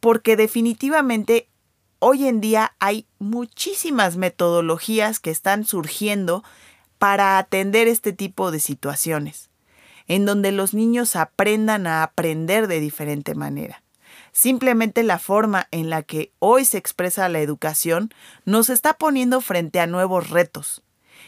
Porque 0.00 0.36
definitivamente 0.36 1.48
hoy 1.98 2.26
en 2.26 2.40
día 2.40 2.74
hay 2.78 3.06
muchísimas 3.18 4.16
metodologías 4.16 5.20
que 5.20 5.30
están 5.30 5.64
surgiendo 5.64 6.42
para 6.98 7.38
atender 7.38 7.88
este 7.88 8.12
tipo 8.12 8.50
de 8.50 8.60
situaciones, 8.60 9.50
en 10.06 10.26
donde 10.26 10.52
los 10.52 10.74
niños 10.74 11.16
aprendan 11.16 11.86
a 11.86 12.02
aprender 12.02 12.66
de 12.66 12.80
diferente 12.80 13.34
manera. 13.34 13.82
Simplemente 14.32 15.02
la 15.02 15.18
forma 15.18 15.68
en 15.70 15.90
la 15.90 16.02
que 16.02 16.32
hoy 16.38 16.64
se 16.64 16.78
expresa 16.78 17.28
la 17.28 17.40
educación 17.40 18.12
nos 18.44 18.70
está 18.70 18.94
poniendo 18.94 19.40
frente 19.40 19.80
a 19.80 19.86
nuevos 19.86 20.30
retos. 20.30 20.82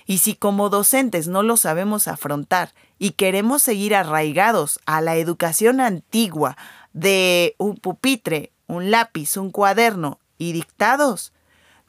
Y 0.07 0.19
si 0.19 0.35
como 0.35 0.69
docentes 0.69 1.29
no 1.29 1.43
lo 1.43 1.57
sabemos 1.57 2.09
afrontar 2.09 2.75
y 2.99 3.11
queremos 3.11 3.63
seguir 3.63 3.95
arraigados 3.95 4.81
a 4.87 5.01
la 5.01 5.17
educación 5.17 5.81
antigua 5.81 6.57
de 6.93 7.55
un 7.59 7.77
pupitre, 7.77 8.53
un 8.67 8.91
lápiz, 8.91 9.37
un 9.37 9.51
cuaderno 9.51 10.19
y 10.39 10.53
dictados, 10.53 11.33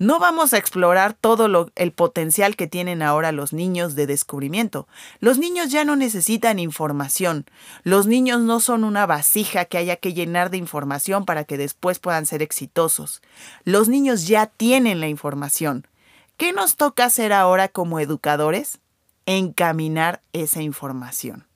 no 0.03 0.19
vamos 0.19 0.53
a 0.53 0.57
explorar 0.57 1.13
todo 1.13 1.71
el 1.75 1.91
potencial 1.93 2.57
que 2.57 2.67
tienen 2.67 3.01
ahora 3.01 3.31
los 3.31 3.53
niños 3.53 3.95
de 3.95 4.05
descubrimiento. 4.05 4.85
Los 5.21 5.37
niños 5.37 5.71
ya 5.71 5.85
no 5.85 5.95
necesitan 5.95 6.59
información. 6.59 7.45
Los 7.83 8.05
niños 8.05 8.41
no 8.41 8.59
son 8.59 8.83
una 8.83 9.05
vasija 9.05 9.63
que 9.63 9.77
haya 9.77 9.95
que 9.95 10.13
llenar 10.13 10.49
de 10.49 10.57
información 10.57 11.23
para 11.23 11.45
que 11.45 11.57
después 11.57 11.99
puedan 11.99 12.25
ser 12.25 12.41
exitosos. 12.41 13.21
Los 13.63 13.87
niños 13.87 14.27
ya 14.27 14.47
tienen 14.47 14.99
la 14.99 15.07
información. 15.07 15.87
¿Qué 16.35 16.51
nos 16.51 16.75
toca 16.75 17.05
hacer 17.05 17.31
ahora 17.31 17.69
como 17.69 18.01
educadores? 18.01 18.79
Encaminar 19.25 20.21
esa 20.33 20.61
información. 20.61 21.47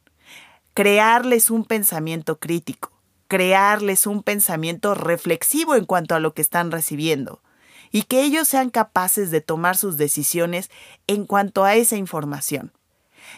crearles 0.74 1.50
un 1.50 1.66
pensamiento 1.66 2.40
crítico, 2.40 2.92
crearles 3.28 4.08
un 4.08 4.24
pensamiento 4.24 4.94
reflexivo 4.94 5.76
en 5.76 5.84
cuanto 5.84 6.16
a 6.16 6.20
lo 6.20 6.34
que 6.34 6.44
están 6.44 6.72
recibiendo 6.72 7.42
y 7.92 8.04
que 8.04 8.24
ellos 8.24 8.48
sean 8.48 8.70
capaces 8.70 9.32
de 9.32 9.42
tomar 9.42 9.78
sus 9.78 9.98
decisiones 9.98 10.70
en 11.08 11.26
cuanto 11.26 11.64
a 11.64 11.76
esa 11.76 11.98
información. 11.98 12.72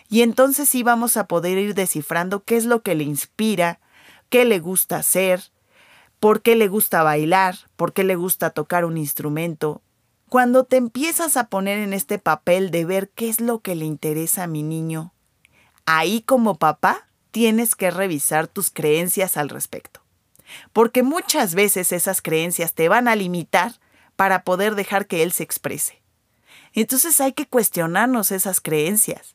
Y 0.10 0.22
entonces 0.22 0.70
sí 0.70 0.84
vamos 0.84 1.18
a 1.18 1.28
poder 1.28 1.58
ir 1.58 1.74
descifrando 1.76 2.44
qué 2.44 2.58
es 2.58 2.66
lo 2.66 2.82
que 2.82 2.96
le 2.96 3.04
inspira, 3.04 3.80
qué 4.30 4.46
le 4.46 4.60
gusta 4.60 4.98
hacer, 4.98 5.52
por 6.20 6.42
qué 6.42 6.56
le 6.56 6.68
gusta 6.68 7.04
bailar, 7.04 7.56
por 7.76 7.94
qué 7.94 8.04
le 8.04 8.16
gusta 8.16 8.52
tocar 8.52 8.86
un 8.86 8.98
instrumento. 8.98 9.82
Cuando 10.28 10.64
te 10.64 10.78
empiezas 10.78 11.38
a 11.38 11.48
poner 11.48 11.80
en 11.80 11.94
este 11.94 12.20
papel 12.20 12.72
de 12.72 12.86
ver 12.86 13.10
qué 13.10 13.30
es 13.30 13.42
lo 13.42 13.60
que 13.60 13.76
le 13.76 13.86
interesa 13.86 14.44
a 14.44 14.48
mi 14.48 14.64
niño, 14.64 15.14
ahí 15.86 16.22
como 16.22 16.56
papá 16.56 17.08
tienes 17.32 17.76
que 17.76 17.90
revisar 17.90 18.48
tus 18.48 18.70
creencias 18.70 19.38
al 19.38 19.50
respecto. 19.50 20.02
Porque 20.74 21.04
muchas 21.04 21.56
veces 21.56 21.92
esas 21.92 22.22
creencias 22.22 22.74
te 22.74 22.90
van 22.90 23.08
a 23.08 23.16
limitar 23.16 23.74
para 24.20 24.44
poder 24.44 24.76
dejar 24.76 25.08
que 25.08 25.24
él 25.24 25.32
se 25.32 25.44
exprese. 25.44 26.02
Entonces 26.74 27.22
hay 27.22 27.32
que 27.32 27.48
cuestionarnos 27.48 28.34
esas 28.34 28.60
creencias. 28.60 29.34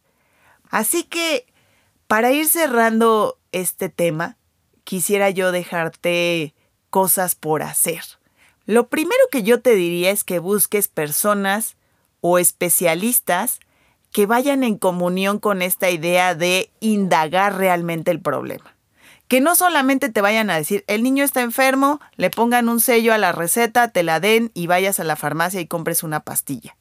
Así 0.68 1.04
que, 1.04 1.46
para 2.06 2.32
ir 2.32 2.46
cerrando 2.46 3.38
este 3.50 3.88
tema, 3.88 4.36
quisiera 4.84 5.30
yo 5.30 5.52
dejarte 5.52 6.54
cosas 6.90 7.34
por 7.34 7.62
hacer. 7.62 8.02
Lo 8.66 8.88
primero 8.88 9.22
que 9.32 9.42
yo 9.42 9.62
te 9.62 9.74
diría 9.74 10.10
es 10.10 10.22
que 10.22 10.38
busques 10.38 10.88
personas 10.88 11.76
o 12.20 12.38
especialistas 12.38 13.60
que 14.12 14.26
vayan 14.26 14.62
en 14.62 14.76
comunión 14.76 15.38
con 15.38 15.62
esta 15.62 15.88
idea 15.88 16.34
de 16.34 16.70
indagar 16.80 17.56
realmente 17.56 18.10
el 18.10 18.20
problema. 18.20 18.73
Que 19.28 19.40
no 19.40 19.54
solamente 19.54 20.10
te 20.10 20.20
vayan 20.20 20.50
a 20.50 20.56
decir, 20.56 20.84
el 20.86 21.02
niño 21.02 21.24
está 21.24 21.40
enfermo, 21.40 22.00
le 22.16 22.30
pongan 22.30 22.68
un 22.68 22.80
sello 22.80 23.14
a 23.14 23.18
la 23.18 23.32
receta, 23.32 23.88
te 23.88 24.02
la 24.02 24.20
den 24.20 24.50
y 24.54 24.66
vayas 24.66 25.00
a 25.00 25.04
la 25.04 25.16
farmacia 25.16 25.60
y 25.60 25.66
compres 25.66 26.02
una 26.02 26.20
pastilla. 26.20 26.76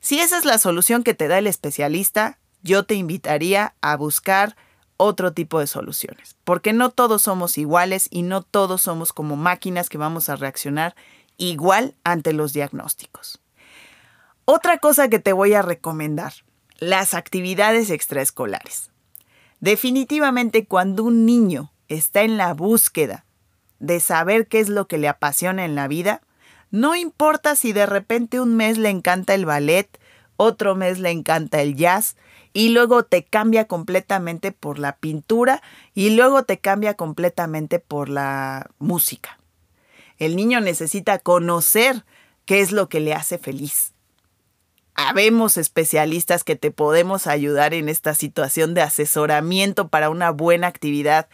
Si 0.00 0.20
esa 0.20 0.38
es 0.38 0.44
la 0.44 0.58
solución 0.58 1.02
que 1.02 1.14
te 1.14 1.28
da 1.28 1.38
el 1.38 1.46
especialista, 1.46 2.38
yo 2.62 2.84
te 2.84 2.94
invitaría 2.94 3.74
a 3.80 3.96
buscar 3.96 4.56
otro 4.96 5.32
tipo 5.32 5.60
de 5.60 5.66
soluciones, 5.66 6.36
porque 6.44 6.72
no 6.72 6.90
todos 6.90 7.22
somos 7.22 7.58
iguales 7.58 8.08
y 8.10 8.22
no 8.22 8.42
todos 8.42 8.82
somos 8.82 9.12
como 9.12 9.36
máquinas 9.36 9.88
que 9.88 9.98
vamos 9.98 10.28
a 10.28 10.36
reaccionar 10.36 10.94
igual 11.36 11.94
ante 12.04 12.32
los 12.32 12.52
diagnósticos. 12.52 13.40
Otra 14.44 14.78
cosa 14.78 15.08
que 15.08 15.18
te 15.18 15.32
voy 15.32 15.54
a 15.54 15.62
recomendar, 15.62 16.32
las 16.78 17.14
actividades 17.14 17.90
extraescolares. 17.90 18.90
Definitivamente 19.66 20.64
cuando 20.64 21.02
un 21.02 21.26
niño 21.26 21.72
está 21.88 22.22
en 22.22 22.36
la 22.36 22.54
búsqueda 22.54 23.26
de 23.80 23.98
saber 23.98 24.46
qué 24.46 24.60
es 24.60 24.68
lo 24.68 24.86
que 24.86 24.96
le 24.96 25.08
apasiona 25.08 25.64
en 25.64 25.74
la 25.74 25.88
vida, 25.88 26.22
no 26.70 26.94
importa 26.94 27.56
si 27.56 27.72
de 27.72 27.84
repente 27.84 28.38
un 28.38 28.54
mes 28.54 28.78
le 28.78 28.90
encanta 28.90 29.34
el 29.34 29.44
ballet, 29.44 29.88
otro 30.36 30.76
mes 30.76 31.00
le 31.00 31.10
encanta 31.10 31.62
el 31.62 31.74
jazz, 31.74 32.14
y 32.52 32.68
luego 32.68 33.02
te 33.02 33.24
cambia 33.24 33.66
completamente 33.66 34.52
por 34.52 34.78
la 34.78 34.98
pintura 34.98 35.60
y 35.94 36.10
luego 36.10 36.44
te 36.44 36.58
cambia 36.58 36.94
completamente 36.94 37.80
por 37.80 38.08
la 38.08 38.70
música. 38.78 39.40
El 40.18 40.36
niño 40.36 40.60
necesita 40.60 41.18
conocer 41.18 42.04
qué 42.44 42.60
es 42.60 42.70
lo 42.70 42.88
que 42.88 43.00
le 43.00 43.14
hace 43.14 43.36
feliz 43.36 43.95
habemos 44.96 45.58
especialistas 45.58 46.42
que 46.42 46.56
te 46.56 46.70
podemos 46.70 47.26
ayudar 47.26 47.74
en 47.74 47.88
esta 47.88 48.14
situación 48.14 48.74
de 48.74 48.80
asesoramiento 48.80 49.88
para 49.88 50.10
una 50.10 50.30
buena 50.30 50.66
actividad 50.66 51.28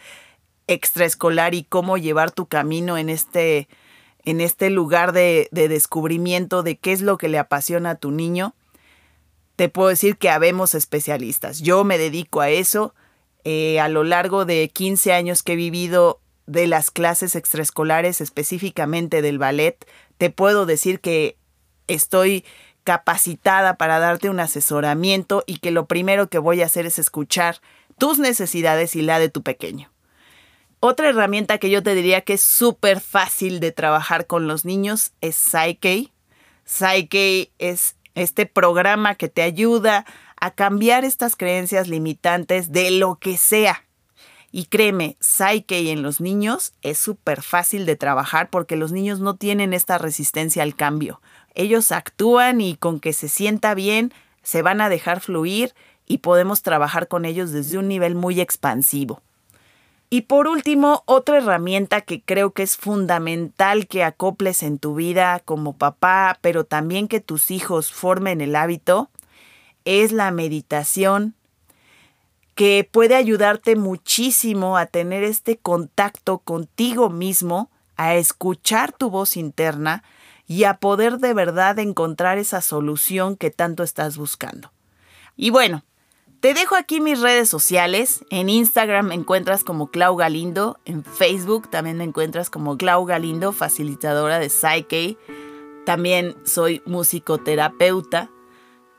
extraescolar 0.67 1.55
y 1.55 1.63
cómo 1.63 1.97
llevar 1.97 2.31
tu 2.31 2.47
camino 2.47 2.97
en 2.97 3.09
este, 3.09 3.69
en 4.25 4.41
este 4.41 4.69
lugar 4.69 5.13
de, 5.13 5.47
de 5.51 5.69
descubrimiento 5.69 6.61
de 6.61 6.77
qué 6.77 6.91
es 6.91 7.01
lo 7.01 7.17
que 7.17 7.29
le 7.29 7.39
apasiona 7.39 7.91
a 7.91 7.95
tu 7.95 8.11
niño. 8.11 8.53
Te 9.55 9.69
puedo 9.69 9.89
decir 9.89 10.17
que 10.17 10.29
habemos 10.29 10.75
especialistas. 10.75 11.59
Yo 11.59 11.83
me 11.83 11.97
dedico 11.97 12.41
a 12.41 12.49
eso. 12.49 12.93
Eh, 13.45 13.79
a 13.79 13.87
lo 13.87 14.03
largo 14.03 14.45
de 14.45 14.69
15 14.69 15.13
años 15.13 15.43
que 15.43 15.53
he 15.53 15.57
vivido 15.57 16.19
de 16.47 16.67
las 16.67 16.91
clases 16.91 17.35
extraescolares, 17.35 18.19
específicamente 18.19 19.21
del 19.21 19.37
ballet, 19.37 19.85
te 20.17 20.29
puedo 20.29 20.65
decir 20.65 20.99
que 20.99 21.37
estoy 21.87 22.45
capacitada 22.83 23.77
para 23.77 23.99
darte 23.99 24.29
un 24.29 24.39
asesoramiento 24.39 25.43
y 25.47 25.57
que 25.57 25.71
lo 25.71 25.85
primero 25.85 26.29
que 26.29 26.37
voy 26.37 26.61
a 26.61 26.65
hacer 26.65 26.85
es 26.85 26.99
escuchar 26.99 27.61
tus 27.97 28.19
necesidades 28.19 28.95
y 28.95 29.01
la 29.01 29.19
de 29.19 29.29
tu 29.29 29.43
pequeño. 29.43 29.89
Otra 30.79 31.09
herramienta 31.09 31.59
que 31.59 31.69
yo 31.69 31.81
te 31.81 31.95
diría 31.95 32.21
que 32.21 32.33
es 32.33 32.41
súper 32.41 32.99
fácil 32.99 33.61
de 33.61 33.71
trabajar 33.71 34.27
con 34.27 34.47
los 34.47 34.65
niños 34.65 35.13
es 35.21 35.37
Psyche. 35.37 36.11
Psyche 36.65 37.51
es 37.57 37.95
este 38.15 38.45
programa 38.45 39.15
que 39.15 39.29
te 39.29 39.43
ayuda 39.43 40.05
a 40.39 40.51
cambiar 40.51 41.05
estas 41.05 41.37
creencias 41.37 41.87
limitantes 41.87 42.73
de 42.73 42.91
lo 42.91 43.15
que 43.15 43.37
sea. 43.37 43.85
Y 44.51 44.65
créeme, 44.65 45.15
Psyche 45.21 45.89
en 45.91 46.03
los 46.03 46.19
niños 46.19 46.73
es 46.81 46.99
súper 46.99 47.41
fácil 47.41 47.85
de 47.85 47.95
trabajar 47.95 48.49
porque 48.49 48.75
los 48.75 48.91
niños 48.91 49.21
no 49.21 49.35
tienen 49.35 49.73
esta 49.73 49.97
resistencia 49.97 50.63
al 50.63 50.75
cambio 50.75 51.21
ellos 51.55 51.91
actúan 51.91 52.61
y 52.61 52.75
con 52.75 52.99
que 52.99 53.13
se 53.13 53.27
sienta 53.27 53.73
bien, 53.73 54.13
se 54.41 54.61
van 54.61 54.81
a 54.81 54.89
dejar 54.89 55.19
fluir 55.21 55.73
y 56.05 56.19
podemos 56.19 56.61
trabajar 56.61 57.07
con 57.07 57.25
ellos 57.25 57.51
desde 57.51 57.77
un 57.77 57.87
nivel 57.87 58.15
muy 58.15 58.41
expansivo. 58.41 59.21
Y 60.09 60.21
por 60.21 60.47
último, 60.47 61.01
otra 61.07 61.37
herramienta 61.37 62.01
que 62.01 62.21
creo 62.21 62.51
que 62.51 62.61
es 62.61 62.77
fundamental 62.77 63.87
que 63.87 64.03
acoples 64.03 64.61
en 64.61 64.77
tu 64.77 64.93
vida 64.93 65.41
como 65.43 65.75
papá, 65.75 66.37
pero 66.41 66.65
también 66.65 67.07
que 67.07 67.19
tus 67.19 67.49
hijos 67.49 67.91
formen 67.91 68.39
el 68.39 68.55
hábito, 68.55 69.09
es 69.85 70.11
la 70.11 70.29
meditación, 70.29 71.33
que 72.53 72.87
puede 72.89 73.15
ayudarte 73.15 73.75
muchísimo 73.75 74.77
a 74.77 74.85
tener 74.85 75.23
este 75.23 75.57
contacto 75.57 76.37
contigo 76.37 77.09
mismo, 77.09 77.71
a 77.97 78.13
escuchar 78.13 78.91
tu 78.91 79.09
voz 79.09 79.35
interna, 79.35 80.03
y 80.47 80.65
a 80.65 80.75
poder 80.75 81.19
de 81.19 81.33
verdad 81.33 81.79
encontrar 81.79 82.37
esa 82.37 82.61
solución 82.61 83.37
que 83.37 83.51
tanto 83.51 83.83
estás 83.83 84.17
buscando. 84.17 84.71
Y 85.35 85.49
bueno, 85.49 85.83
te 86.43 86.53
dejo 86.53 86.75
aquí 86.75 86.99
mis 86.99 87.21
redes 87.21 87.47
sociales. 87.49 88.25
En 88.29 88.49
Instagram 88.49 89.07
me 89.07 89.15
encuentras 89.15 89.63
como 89.63 89.87
Clau 89.87 90.17
Galindo. 90.17 90.77
En 90.83 91.03
Facebook 91.03 91.69
también 91.69 91.97
me 91.97 92.03
encuentras 92.03 92.49
como 92.49 92.77
Clau 92.77 93.05
Galindo, 93.05 93.53
facilitadora 93.53 94.39
de 94.39 94.49
Psyche. 94.49 95.17
También 95.85 96.35
soy 96.43 96.81
musicoterapeuta. 96.85 98.29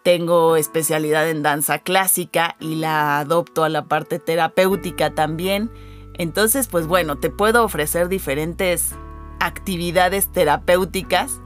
Tengo 0.02 0.57
especialidad 0.57 1.28
en 1.28 1.42
danza 1.42 1.78
clásica 1.78 2.57
y 2.61 2.76
la 2.76 3.18
adopto 3.18 3.64
a 3.64 3.68
la 3.68 3.85
parte 3.85 4.18
terapéutica 4.18 5.14
también. 5.14 5.70
Entonces, 6.14 6.68
pues 6.68 6.87
bueno, 6.87 7.16
te 7.16 7.28
puedo 7.30 7.64
ofrecer 7.64 8.09
diferentes 8.09 8.94
actividades 9.40 10.29
terapéuticas 10.29 11.40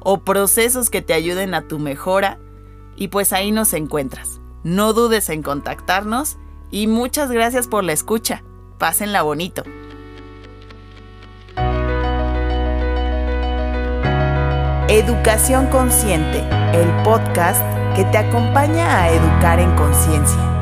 o 0.00 0.18
procesos 0.18 0.90
que 0.90 1.02
te 1.02 1.14
ayuden 1.14 1.54
a 1.54 1.66
tu 1.66 1.78
mejora 1.78 2.38
y 2.96 3.08
pues 3.08 3.32
ahí 3.32 3.52
nos 3.52 3.72
encuentras. 3.72 4.40
No 4.62 4.92
dudes 4.92 5.28
en 5.30 5.42
contactarnos 5.42 6.38
y 6.70 6.86
muchas 6.86 7.30
gracias 7.30 7.68
por 7.68 7.84
la 7.84 7.92
escucha. 7.92 8.42
Pásenla 8.78 9.22
bonito. 9.22 9.62
Educación 14.88 15.66
Consciente, 15.68 16.38
el 16.72 16.90
podcast 17.02 17.60
que 17.96 18.04
te 18.04 18.18
acompaña 18.18 19.02
a 19.02 19.10
educar 19.10 19.58
en 19.58 19.74
conciencia. 19.76 20.53